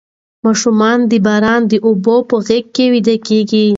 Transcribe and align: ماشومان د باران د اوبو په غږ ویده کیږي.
ماشومان 0.45 0.99
د 1.11 1.13
باران 1.25 1.61
د 1.71 1.73
اوبو 1.87 2.15
په 2.29 2.35
غږ 2.47 2.75
ویده 2.91 3.15
کیږي. 3.27 3.65